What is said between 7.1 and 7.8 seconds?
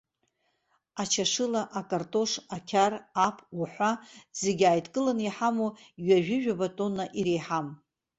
иреиҳам.